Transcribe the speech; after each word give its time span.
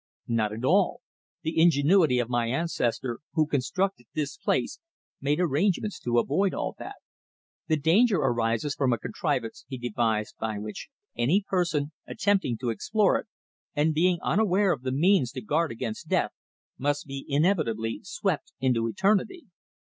"Not 0.27 0.51
at 0.51 0.65
all. 0.65 1.01
The 1.43 1.59
ingenuity 1.61 2.17
of 2.17 2.27
my 2.27 2.47
ancestor 2.47 3.19
who 3.33 3.45
constructed 3.45 4.07
this 4.15 4.35
place 4.35 4.79
made 5.21 5.39
arrangements 5.39 5.99
to 5.99 6.17
avoid 6.17 6.55
all 6.55 6.73
that. 6.79 6.95
The 7.67 7.77
danger 7.77 8.15
arises 8.17 8.73
from 8.73 8.93
a 8.93 8.97
contrivance 8.97 9.63
he 9.67 9.77
devised 9.77 10.33
by 10.39 10.57
which 10.57 10.89
any 11.15 11.45
person 11.47 11.91
attempting 12.07 12.57
to 12.61 12.71
explore 12.71 13.19
it 13.19 13.27
and 13.75 13.93
being 13.93 14.17
unaware 14.23 14.71
of 14.73 14.81
the 14.81 14.91
means 14.91 15.31
to 15.33 15.41
guard 15.41 15.71
against 15.71 16.07
death, 16.09 16.31
must 16.79 17.05
be 17.05 17.23
inevitably 17.29 17.99
swept 18.01 18.53
into 18.59 18.87
eternity. 18.87 19.49